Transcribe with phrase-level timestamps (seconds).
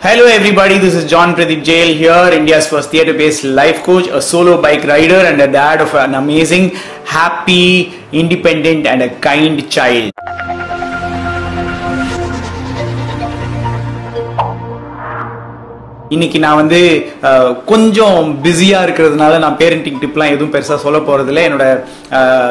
[0.00, 4.62] Hello everybody, this is John Pradeep Jail here, India's first theatre-based life coach, a solo
[4.62, 6.70] bike rider and a dad of an amazing,
[7.04, 10.12] happy, independent and a kind child.
[16.14, 16.78] இன்னைக்கு நான் வந்து
[17.70, 21.66] கொஞ்சம் பிஸியாக இருக்கிறதுனால நான் parenting டிப்லாம் எதுவும் பெருசாக சொல்ல போகிறதில்ல என்னோட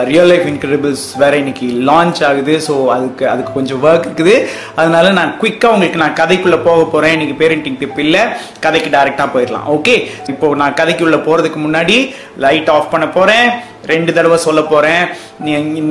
[0.09, 2.55] ரியல் லைஃப் இன்க்ரெடிபிள்ஸ் வேற இன்னைக்கு லான்ச் ஆகுது.
[2.67, 4.35] ஸோ அதுக்கு அதுக்கு கொஞ்சம் ஒர்க் இருக்குது.
[4.81, 8.23] அதனால நான் குயிக்காக உங்களுக்கு நான் கதைக்குள்ளே போக போகிறேன் இன்னைக்கு பேரண்டிங் டிப் இல்லை.
[8.65, 9.65] கதைக்கு டைரெக்டாக போயிடலாம்.
[9.77, 9.95] ஓகே
[10.33, 11.97] இப்போ நான் கதைக்குள்ளே போகிறதுக்கு முன்னாடி
[12.45, 13.49] லைட் ஆஃப் பண்ண போகிறேன்
[13.93, 15.03] ரெண்டு தடவை சொல்ல போகிறேன்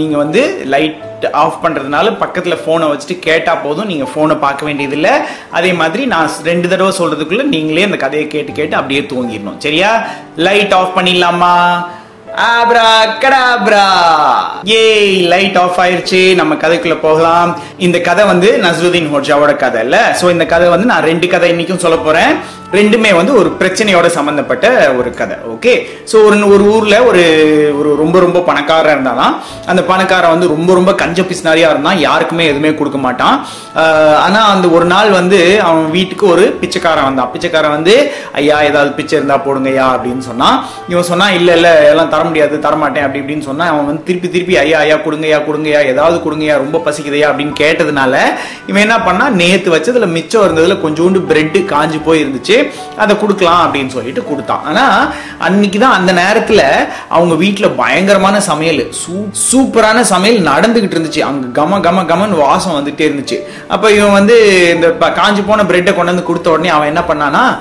[0.00, 0.42] நீங்கள் வந்து
[0.74, 3.90] லைட் ஆஃப் பண்ணுறதுனால பக்கத்தில் ஃபோனை வச்சுட்டு கேட்டால் போதும்.
[3.92, 5.14] நீங்கள் ஃபோனை பார்க்க வேண்டியதில்லை.
[5.58, 9.60] அதே மாதிரி நான் ரெண்டு தடவை சொல்கிறதுக்குள்ளே நீங்களே அந்த கதையை கேட்டு கேட்டு அப்படியே தூங்கிடணும்.
[9.66, 9.92] சரியா?
[10.48, 11.54] லைட் ஆஃப் பண்ணிடலாமா?
[12.46, 12.88] ஆப்ரா
[13.22, 13.84] கடாப்ரா.
[14.78, 16.20] ஏய் லைட் ஆஃப் ஆயிருச்சு.
[16.40, 17.50] நம்ம கதைக்குள்ள போகலாம்.
[17.86, 19.98] இந்த கதை வந்து நஸ்ருதீன் ஹோஜாவோட கதை இல்ல?
[20.20, 22.32] சோ இந்த கதை வந்து நான் ரெண்டு கதை இன்னைக்கும் சொல்ல போறேன்.
[22.72, 24.66] ரெண்டுமே வந்து ஒரு பிரச்சனையோட சம்மந்தப்பட்ட
[24.98, 25.74] ஒரு கதை ஓகே
[26.12, 27.22] ஸோ ஒரு ஒரு ஊரில் ஒரு
[27.78, 29.34] ஒரு ரொம்ப ரொம்ப பணக்காரன் இருந்தாலாம்
[29.66, 33.36] அந்த பணக்காரன் வந்து ரொம்ப ரொம்ப கஞ்ச பிசினாரியாக இருந்தான் யாருக்குமே எதுவுமே கொடுக்க மாட்டான்.
[34.24, 37.30] ஆனால் அந்த ஒரு நாள் வந்து அவன் வீட்டுக்கு ஒரு பிச்சைக்காரன் வந்தான்.
[37.32, 37.94] பிச்சைக்காரன் வந்து
[38.32, 40.58] ஐயா ஏதாவது பிச்சை இருந்தா போடுங்கய்யா அப்படின்னு சொன்னான்.
[40.88, 44.56] இவன் சொன்னால் இல்லை இல்லை எல்லாம் தர முடியாது தரமாட்டேன் அப்படி இப்படின்னு சொன்னா அவன் வந்து திருப்பி திருப்பி
[44.64, 48.14] ஐயா ஐயா கொடுங்கய்யா கொடுங்கய்யா ஏதாவது கொடுங்கய்யா ரொம்ப பசிக்குதையா அப்படின்னு கேட்டதுனால
[48.66, 52.58] இவன் என்ன பண்ணா நேற்று வச்சதுல மிச்சம் இருந்ததுல கொஞ்சோண்டு பிரெட்டு காஞ்சு போய் இருந்துச்சு
[52.96, 54.64] அதை கொடுக்கலாம் அப்படின்னு சொல்லிட்டு கொடுத்தான்.
[54.64, 56.62] ஆனா அன்னைக்கு தான் அந்த நேரத்துல
[57.08, 61.20] அவங்க வீட்டுல பயங்கரமான சமையல் சூ- சூப்பரான சமையல் நடந்துகிட்டு இருந்துச்சு.
[61.20, 63.38] அங்க கம கம கமன்னு வாசம் வந்துட்டே இருந்துச்சு.
[63.68, 67.58] அப்ப இவன் வந்து இந்த காஞ்சி காஞ்சு போன பிரெட்டை கொண்டு வந்து கொடுத்த உடனே அவன் என்ன பண்ணானா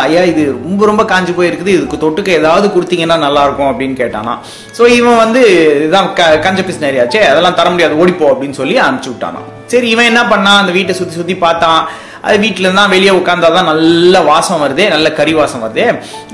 [0.00, 1.66] ஐயா இது ரொம்ப ரொம்ப காஞ்சு போயிருக்குது.
[1.66, 4.38] இதுக்கு தொட்டுக்க ஏதாவது கொடுத்தீங்கன்னா நல்லா இருக்கும் அப்படின்னு கேட்டானா.
[4.78, 5.40] சோ இவன் வந்து
[5.76, 8.06] இதுதான் க- கஞ்ச பிசினாரியாச்சே அதெல்லாம் தர முடியாது.
[8.06, 9.42] ஓடிப்போ அப்படின்னு சொல்லி அனுப்பிச்சு விட்டானா.
[9.66, 10.58] சரி இவன் என்ன பண்ணான்?
[10.58, 11.88] அந்த வீட்டை சுத்தி சுத்தி பார்த்தான்.
[12.26, 15.86] அது வீட்டில் இருந்தா வெளியே உட்காந்தாதான் நல்ல வாசம் வருதே நல்ல கறி வாசம் வருதே.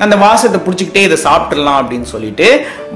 [0.04, 2.48] அந்த வாசத்தை பிடிச்சிக்கிட்டே இதை சாப்பிட்டுடலாம் அப்படின்னு சொல்லிட்டு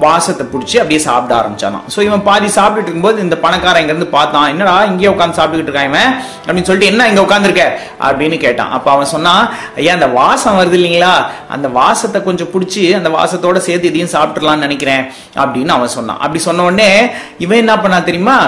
[0.05, 4.75] வாசத்தை பிடிச்சி அப்படியே சாப்பிட ஆரம்பிச்சானா ஸோ இவன் பாதி சாப்பிட்டுட்டு இருக்கும்போது இந்த பணக்காரன் இங்கேருந்து பார்த்தான் என்னடா
[4.91, 6.11] இங்கே உட்காந்து சாப்பிட்டுக்கிட்டு இருக்கான் இவன்?
[6.47, 7.65] அப்படின்னு சொல்லிட்டு என்ன இங்க உட்காந்துருக்க
[8.07, 8.71] அப்படின்னு கேட்டான்.
[8.77, 9.43] அப்ப அவன் சொன்னான்
[9.77, 11.15] ஐயா அந்த வாசம் வருது இல்லைங்களா?
[11.55, 15.03] அந்த வாசத்தை கொஞ்சம் பிடிச்சி அந்த வாசத்தோட சேர்த்து இதையும் சாப்பிட்டுலாம்னு நினைக்கிறேன்.
[15.43, 16.21] அப்படின்னு அவன் சொன்னான்.
[16.25, 16.91] அப்படி சொன்ன உடனே
[17.39, 18.39] இவன் என்ன பண்ணா தெரியுமா?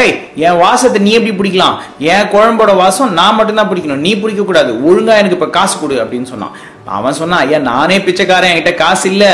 [0.00, 0.14] ஏய்
[0.46, 1.76] என் வாசத்தை நீ எப்படி பிடிக்கலாம்?
[2.12, 4.06] என் குழம்போட வாசம் நான் மட்டும்தான் பிடிக்கணும்.
[4.06, 6.56] நீ பிடிக்க கூடாது ஒழுங்கா எனக்கு இப்ப காசு கொடு அப்படின்னு சொன்னான்.
[6.96, 9.32] அவன் சொன்னான் ஐயா நானே பிச்சைக்காரன் என்கிட்ட காசு இல்லை.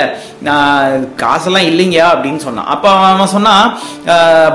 [0.49, 2.71] நான் காசெல்லாம் இல்லைங்கயா அப்படின்னு சொன்னான்.
[2.75, 3.65] அப்போ அவன் சொன்னான்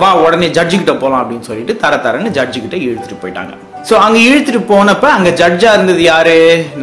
[0.03, 3.55] வா உடனே ஜட்ஜுக்கிட்ட போகலாம் அப்படின்னு சொல்லிட்டு தர தரன்னு ஜட்ஜுக்கிட்ட இழுத்துட்டு போயிட்டாங்க.
[3.89, 6.35] ஸோ அங்கே இழுத்துட்டு போனப்ப அங்கே ஜட்ஜாக இருந்தது யாரு?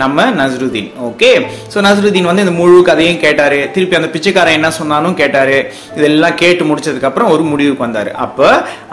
[0.03, 0.89] நம்ம நஸ்ருதீன்.
[1.09, 1.31] ஓகே
[1.73, 3.59] ஸோ நஸ்ருதீன் வந்து இந்த முழு கதையும் கேட்டாரு.
[3.75, 5.59] திருப்பி அந்த பிச்சைக்காரன் என்ன சொன்னாலும் கேட்டாரு.
[5.99, 8.13] இதெல்லாம் கேட்டு முடிச்சதுக்கப்புறம் ஒரு முடிவுக்கு வந்தாரு.
[8.27, 8.49] அப்போ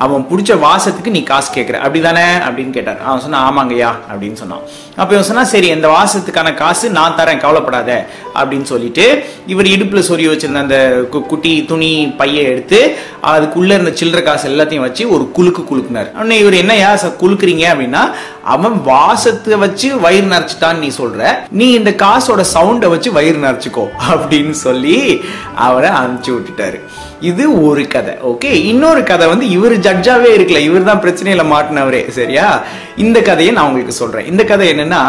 [0.05, 2.27] அவன் பிடிச்ச வாசத்துக்கு நீ காசு கேட்கற அப்படிதானே?
[2.47, 2.99] அப்படின்னு கேட்டார்.
[3.07, 4.65] அவன் சொன்னா ஆமாங்கய்யா அப்படின்னு சொன்னான்.
[4.95, 10.27] அப்போ இவன் சொன்னா சரி இந்த வாசத்துக்கான காசு நான் தரேன் கவலைப்படாத அப்படின்னு சொல்லிட்டு இவர் இடுப்புல சொறி
[10.29, 15.61] வச்சிருந்த அந்த கு- குட்டி துணி பையை எடுத்து அதுக்குள்ள இருந்த சில்லற காசு எல்லாத்தையும் வச்சு ஒரு குலுக்கு
[15.61, 16.13] குலுக்குனார்.
[16.13, 17.65] உடனே இவர் என்னையா ச- குலுக்குறீங்க?
[17.73, 18.11] அப்படின்னா
[18.43, 21.35] அவன் வாசத்தை வச்சு வயிறு நரைச்சிட்டான்னு நீ சொல்ற.
[21.51, 25.23] நீ இந்த காசோட சவுண்டை வச்சு வயிறு நரைச்சிக்கோ அப்படின்னு சொல்லி
[25.55, 26.79] அவரை அனுப்பிச்சு விட்டுட்டாரு.
[27.23, 32.63] இது ஒரு கதை ஓகே இன்னொரு கதை வந்து இவர் ஜட்ஜாவே இருக்கல இவர் தான் பிரச்சனையில மாட்டினவரே சரியா?
[32.95, 34.25] இந்த கதையை நான் உங்களுக்கு சொல்றேன்.
[34.25, 35.01] இந்த கதை என்னன்னா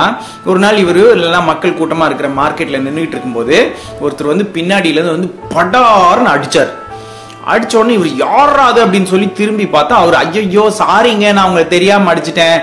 [0.44, 3.56] ஒரு நாள் இவர் எல்லாம் மக்கள் கூட்டமா இருக்கிற மார்க்கெட்ல நின்றுட்டு இருக்கும்போது
[4.00, 6.72] ஒருத்தர் வந்து பின்னாடியில இருந்து வந்து படார்னு அடிச்சார்.
[7.52, 12.10] அடிச்ச உடனே இவர் யாரா அது அப்படின்னு சொல்லி திரும்பி பார்த்தா அவர் ஐயோ சாரிங்க நான் உங்களை தெரியாம
[12.12, 12.58] அடிச்சிட்டேன்.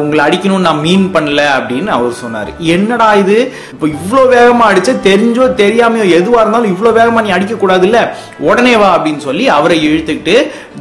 [0.00, 1.42] உங்களை அடிக்கணும்னு நான் மீன் பண்ணல.
[1.58, 2.50] அப்படின்னு அவர் சொன்னார்.
[2.74, 3.38] என்னடா இது?
[3.72, 8.00] இப்போ இவ்வளோ வேகமா அடிச்ச தெரிஞ்சோ தெரியாமையோ எதுவா இருந்தாலும் இவ்வளோ வேகமா நீ அடிக்க கூடாது இல்ல
[8.48, 10.36] உடனே வா அப்படின்னு சொல்லி அவரை இழுத்துக்கிட்டு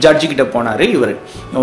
[0.06, 1.14] ஜட்ஜு கிட்ட போனாரு இவர்.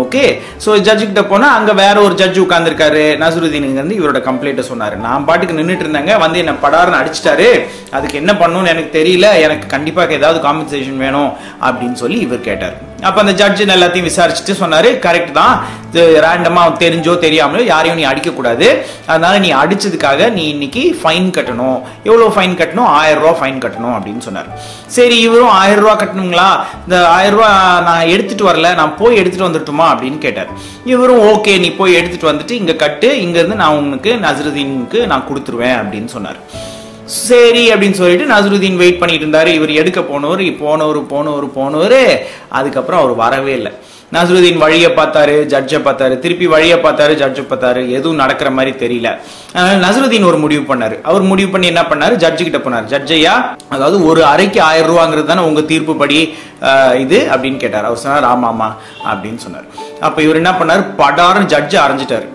[0.01, 0.23] ஓகே?
[0.63, 4.95] ஸோ ஜட்ஜு கிட்ட போனா அங்க வேற ஒரு ஜட்ஜு உட்காந்துருக்காரு நசருதீனுங்க வந்து இவரோட கம்ப்ளைண்ட்டை சொன்னாரு.
[5.07, 6.13] நான் பாட்டுக்கு நின்றுட்டு இருந்தாங்க.
[6.25, 7.49] வந்து என்ன படார்னு அடிச்சிட்டாரு.
[7.97, 9.27] அதுக்கு என்ன பண்ணணும்னு எனக்கு தெரியல.
[9.45, 11.31] எனக்கு கண்டிப்பாக ஏதாவது காம்பன்சேஷன் வேணும்.
[11.67, 12.75] அப்படின்னு சொல்லி இவர் கேட்டார்.
[13.07, 15.55] அப்ப அந்த ஜட்ஜு எல்லாத்தையும் விசாரிச்சுட்டு சொன்னாரு கரெக்ட் தான்.
[16.25, 18.67] ரேண்டமா தெரிஞ்சோ தெரியாமலோ யாரையும் நீ அடிக்க கூடாது
[19.11, 21.77] அதனால நீ அடிச்சதுக்காக நீ இன்னைக்கு ஃபைன் கட்டணும்.
[22.09, 22.89] எவ்வளவு ஃபைன் கட்டணும்?
[22.99, 24.49] ஆயிரம் ரூபா ஃபைன் கட்டணும் அப்படின்னு சொன்னார்.
[24.95, 26.49] சரி இவரும் ஆயிரம் ரூபா கட்டணுங்களா?
[26.85, 27.51] இந்த ஆயிரம் ரூபா
[27.89, 28.73] நான் எடுத்துட்டு வரல.
[28.81, 30.51] நான் போய் எடுத்துட்டு வந்துட்டுமா அப்படின்னு கேட்டார்.
[30.93, 33.09] இவரும் ஓகே நீ போய் எடுத்துட்டு வந்துட்டு இங்க கட்டு.
[33.25, 36.41] இங்க இருந்து நான் உனக்கு நசருதீனுக்கு நான் கொடுத்துருவேன் அப்படின்னு சொன்னார்.
[37.05, 39.47] சரி அப்படின்னு சொல்லிட்டு நசருதீன் வெயிட் பண்ணிட்டு இருந்தாரு.
[39.47, 41.99] இவர் எடுக்க போனவர் போனவர் போனவர் போனவர்.
[42.49, 43.71] அதுக்கப்புறம் அவர் வரவே இல்லை.
[44.15, 47.81] நசருதீன் வழியை பார்த்தாரு ஜட்ஜை பார்த்தாரு திருப்பி வழியை பார்த்தாரு ஜட்ஜை பார்த்தாரு.
[47.97, 49.09] எதுவும் நடக்கிற மாதிரி தெரியல.
[49.53, 51.01] அதனால நசருதீன் ஒரு முடிவு பண்ணாரு.
[51.03, 52.15] அவர் முடிவு பண்ணி என்ன பண்ணாரு?
[52.23, 52.89] ஜட்ஜு கிட்ட போனார்.
[52.93, 53.33] ஜட்ஜையா
[53.69, 57.27] அதாவது ஒரு அறைக்கு ஆயிரம் ரூபாங்கிறது தானே உங்க தீர்ப்புப்படி படி இது?
[57.31, 57.85] அப்படின்னு கேட்டார்.
[57.85, 58.69] அவர் சொன்னார் ஆமாம்மா
[59.11, 59.67] அப்படின்னு சொன்னார்.
[59.99, 60.85] அப்ப இவர் என்ன பண்ணாரு?
[61.01, 62.29] படாரன் ஜட்ஜை அரைஞ்சிட்டாரு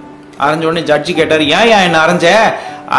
[0.45, 2.27] அரைஞ்ச உடனே ஜட்ஜு கேட்டார் ஏன் ஏன் என்ன அரைஞ்ச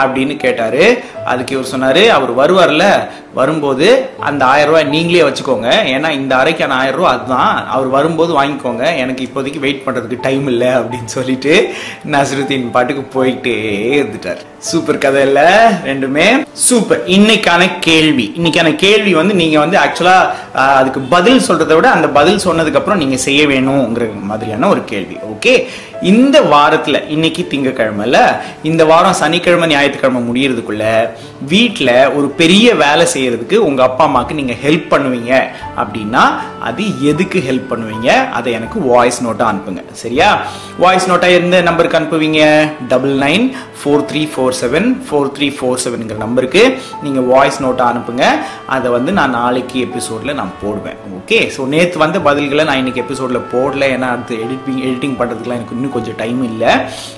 [0.02, 1.04] அப்படின்னு கேட்டாரு.
[1.26, 5.70] அதுக்கு இவர் சொன்னாரு அவர் வருவார்ல வரும்போது அந்த ஆயிரம் ரூபாய் நீங்களே வச்சுக்கோங்க.
[5.96, 7.68] ஏன்னா இந்த அரைக்கான ஆயிரம் ரூபா அதுதான்.
[7.68, 8.98] அவர் வரும்போது வாங்கிக்கோங்க.
[8.98, 11.74] எனக்கு இப்போதைக்கு வெயிட் பண்றதுக்கு டைம் இல்லை அப்படின்னு சொல்லிட்டு
[12.12, 13.56] நசருத்தீன் பாட்டுக்கு போயிட்டே
[14.00, 14.38] இருந்துட்டார்.
[14.58, 18.34] சூப்பர் கதை இல்ல ரெண்டுமே சூப்பர் இன்னைக்கான கேள்வி.
[18.38, 23.18] இன்னைக்கான கேள்வி வந்து நீங்க வந்து ஆக்சுவலா அதுக்கு பதில் சொல்றதை விட அந்த பதில் சொன்னதுக்கு அப்புறம் நீங்க
[23.18, 25.18] செய்ய வேணுங்கிற மாதிரியான ஒரு கேள்வி.
[25.34, 25.68] ஓகே
[26.02, 31.11] இந்த வாரத்துல இன்னைக்கு திங்கக்கிழமைல இந்த வாரம் சனிக்கிழமை ஞாயிற்றுக்கிழமை முடியறதுக்குள்ள
[31.48, 35.48] வீட்ல ஒரு பெரிய வேலை செய்யறதுக்கு உங்க அப்பா அம்மாக்கு நீங்க ஹெல்ப் பண்ணுவீங்க.
[35.78, 36.24] அப்படின்னா
[36.62, 38.30] அது எதுக்கு ஹெல்ப் பண்ணுவீங்க?
[38.30, 39.84] அதை எனக்கு வாய்ஸ் நோட்டா அனுப்புங்க.
[39.92, 40.46] சரியா?
[40.78, 42.70] வாய்ஸ் நோட்டா எந்த நம்பருக்கு அனுப்புவீங்க?
[42.88, 43.52] Double nine
[43.84, 48.26] four three four seven four three four செவனுங்கிற நம்பருக்கு நீங்கள் வாய்ஸ் நோட்டை அனுப்புங்க.
[48.68, 50.96] அதை வந்து நான் நாளைக்கு எபிசோடில் நான் போடுவேன்.
[51.18, 53.90] ஓகே ஸோ நேற்று வந்த பதில்களை நான் இன்னைக்கு எபிசோடில் போடல.
[53.96, 56.72] ஏன்னா அடுத்து எடிட்டிங் எடிட்டிங் பண்ணுறதுக்குலாம் எனக்கு இன்னும் கொஞ்சம் டைம் இல்லை.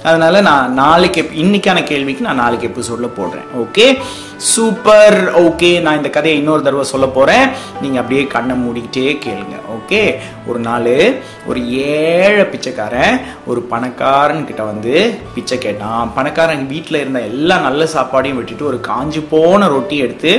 [0.04, 3.48] அதனால நான் நாளைக்கு ep- இன்னைக்கான கேள்விக்கு நான் நாளைக்கு எபிசோடில் போடுறேன்.
[3.57, 3.98] ஓகே
[4.38, 7.50] சூப்பர் ஓகே நான் இந்த கதையை இன்னொரு தடவை சொல்ல போகிறேன்
[7.81, 9.57] நீங்கள் அப்படியே கண்ணை மூடிக்கிட்டே கேளுங்க.
[9.75, 10.16] ஓகே
[10.48, 16.12] ஒரு நாள் ஒரு ஏழை பிச்சைக்காரன் ஒரு பணக்காரன் கிட்ட வந்து பிச்சை கேட்டான்.
[16.16, 20.32] பணக்காரன் எங்கள் வீட்டில் இருந்த எல்லா நல்ல சாப்பாடையும் விட்டுட்டு ஒரு காஞ்சி போன ரொட்டி எடுத்து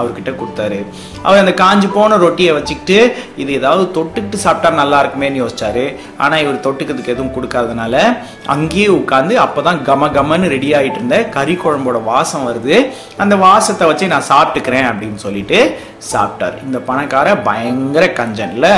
[0.00, 0.78] அவர்கிட்ட கொடுத்தாரு.
[1.26, 2.98] அவர் அந்த காஞ்சி போன ரொட்டியை வச்சுக்கிட்டு
[3.42, 5.84] இது ஏதாவது தொட்டுக்கிட்டு சாப்பிட்டா நல்லா இருக்குமேன்னு யோசிச்சாரு.
[6.24, 7.94] ஆனால் இவர் தொட்டுக்கிறதுக்கு எதுவும் கொடுக்காதனால
[8.56, 12.76] அங்கேயே உட்காந்து அப்போ தான் கம கமன்னு ரெடி ஆகிட்டு இருந்த கறி குழம்போட வாசம் வருது.
[13.24, 15.60] அந்த வாசத்தை வச்சு நான் சாப்பிட்டுக்கிறேன் அப்படின்னு சொல்லிட்டு
[16.10, 16.54] சாப்பிட்டார்.
[16.66, 18.68] இந்த பணக்கார பயங்கர கஞ்சன்ல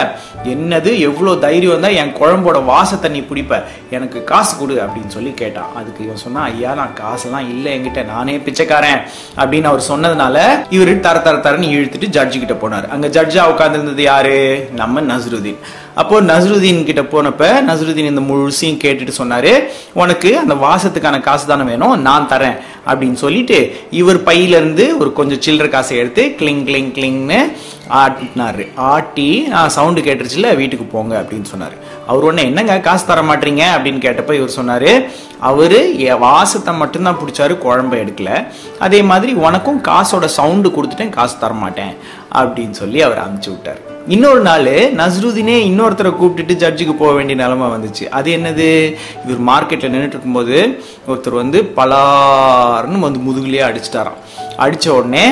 [0.53, 0.91] என்னது?
[1.09, 3.61] எவ்வளோ தைரியம் தான் என் குழம்போட வாசத்தை நீ பிடிப்ப.
[3.97, 5.71] எனக்கு காசு கொடு அப்படின்னு சொல்லி கேட்டான்.
[5.81, 9.03] அதுக்கு இவன் சொன்னா ஐயா நான் காசுலாம் இல்லை என்கிட்ட நானே பிச்சைக்காரன்
[9.37, 10.37] அப்படின்னு அவர் சொன்னதுனால
[10.77, 12.89] இவரு தர தர தரன்னு இழுத்துட்டு ஜட்ஜு கிட்ட போனார்.
[12.89, 14.37] அங்க ஜட்ஜா உட்கார்ந்திருந்தது யாரு?
[14.75, 15.63] நம்ம நசருதீன்.
[15.95, 19.53] அப்போ நசருதீன் கிட்ட போனப்ப நஸ்ருதீன் இந்த முழுசையும் கேட்டுட்டு சொன்னாரு
[19.93, 22.57] உனக்கு அந்த வாசத்துக்கான காசு தானே வேணும் நான் தரேன்
[22.87, 23.59] அப்படின்னு சொல்லிட்டு
[23.91, 27.41] இவர் பையில இருந்து ஒரு கொஞ்சம் சில்லற காசை எடுத்து கிளிங் கிளிங் கிளிங்னு
[28.03, 28.65] ஆட்டினாரு.
[28.77, 29.29] ஆட்டி
[29.67, 31.77] சவுண்டு கேட்டுருச்சுல வீட்டுக்கு போங்க அப்படின்னு சொன்னாரு.
[32.07, 33.63] அவர் ஒன்று என்னங்க காசு தர மாட்டீங்க?
[33.77, 34.93] அப்படின்னு கேட்டப்ப இவர் சொன்னாரு
[35.41, 38.47] அவரு என் வாசத்தை மட்டும்தான் பிடிச்சாரு குழம்ப எடுக்கல.
[38.79, 41.95] அதே மாதிரி உனக்கும் காசோட சவுண்டு கொடுத்துட்டேன் காசு தர மாட்டேன்
[42.35, 43.91] அப்படின்னு சொல்லி அவர் அனுப்பிச்சு விட்டார்.
[44.15, 44.71] இன்னொரு நாள்
[45.01, 48.05] நஸ்ருதீனே இன்னொருத்தரை கூப்பிட்டுட்டு ஜட்ஜுக்கு போக வேண்டிய நிலமை வந்துச்சு.
[48.19, 48.67] அது என்னது?
[49.25, 50.57] இவர் மார்க்கெட்டில் நின்றுட்டு இருக்கும்போது
[51.09, 54.19] ஒருத்தர் வந்து பலார்னு வந்து முதுகுலயே அடிச்சிட்டாராம்.
[54.65, 55.25] அடித்த உடனே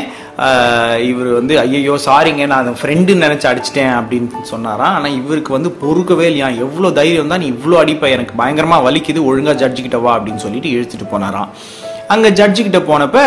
[1.11, 4.95] இவர் வந்து ஐயோ சாரிங்க நான் அதை ஃப்ரெண்டுன்னு நினச்சி அடிச்சிட்டேன் அப்படின்னு சொன்னாராம்.
[4.99, 6.49] ஆனால் இவருக்கு வந்து பொறுக்கவே இல்லையா?
[6.67, 11.13] எவ்வளோ தைரியம் தான் நீ இவ்வளோ அடிப்பை எனக்கு பயங்கரமாக வலிக்குது ஒழுங்காக ஜட்ஜுக்கிட்ட வா அப்படின்னு சொல்லிட்டு இழுத்துட்டு
[11.15, 11.51] போனாராம்.
[12.15, 13.19] அங்கே ஜட்ஜு கிட்ட போனப்ப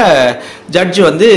[0.76, 1.28] ஜட்ஜு வந்து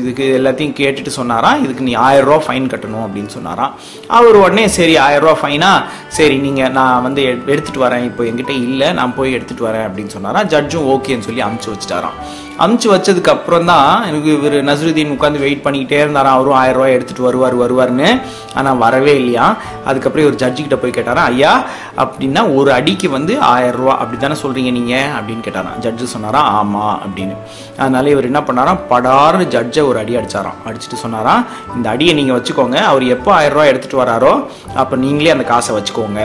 [0.00, 3.72] இதுக்கு எல்லாத்தையும் கேட்டுட்டு சொன்னாராம் இதுக்கு நீ ஆயிரம் ரூபா ஃபைன் கட்டணும் அப்படின்னு சொன்னாராம்.
[4.18, 5.72] அவர் உடனே சரி ஆயிரம் ரூபா ஃபைனா
[6.18, 7.22] சரி நீங்கள் நான் வந்து
[7.52, 10.48] எடுத்துகிட்டு வரேன் இப்போ என்கிட்ட இல்லை நான் போய் எடுத்துகிட்டு வரேன் அப்படின்னு சொன்னாராம்.
[10.54, 12.18] ஜட்ஜும் ஓகேன்னு சொல்லி அமுச்சு வச்சுட்டாராம்.
[12.58, 17.26] அமுச்சு வச்சதுக்கு அப்புறம் தான் எனக்கு இவர் நஸ்ருதீன் உட்காந்து வெயிட் பண்ணிக்கிட்டே இருந்தாராம் அவரும் ஆயிரம் ரூபாய் எடுத்துட்டு
[17.26, 18.08] வருவார் வருவார்னு
[18.54, 19.46] ஆனால் வரவே இல்லையா?
[19.86, 21.52] அதுக்கப்புறம் இவர் ஜட்ஜிக்கிட்ட போய் கேட்டாராம் ஐயா
[21.98, 24.94] அப்படின்னா ஒரு அடிக்கு வந்து ஆயிரம் ரூபா அப்படித்தானே சொல்றீங்க நீங்க?
[25.16, 27.36] அப்படின்னு கேட்டாராம் ஜட்ஜு சொன்னாராம் ஆமா அப்படின்னு.
[27.78, 30.58] அதனால இவர் என்ன பண்ணாராம் படார்னு ஜட்ஜை ஒரு அடி அடிச்சாராம்.
[30.68, 31.42] அடிச்சுட்டு சொன்னாராம்
[31.76, 34.34] இந்த அடியை நீங்க வச்சுக்கோங்க அவர் எப்போ ஆயிரம் ரூபாய் எடுத்துட்டு வராரோ
[34.76, 36.20] அப்ப நீங்களே அந்த காசை வச்சுக்கோங்க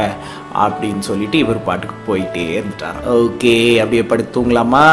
[0.60, 4.86] அப்படின்னு சொல்லிட்டு இவர் பாட்டுக்கு போயிட்டே இருந்துட்டாராம் ஓகே அப்படியே படுத்து தூங்கலாமா?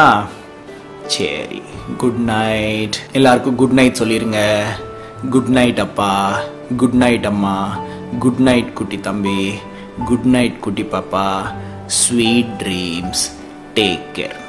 [1.07, 1.61] சரி
[1.97, 4.63] குட் நைட் எல்லாருக்கும் குட் நைட் சொல்லிருங்க.
[5.29, 6.39] குட் நைட் அப்பா.
[6.77, 7.79] குட் நைட் அம்மா.
[8.19, 9.53] குட் நைட் குட்டி தம்பி.
[10.05, 11.27] குட் நைட் குட்டி பாப்பா.
[11.85, 13.23] Sweet dreams
[13.75, 14.44] take care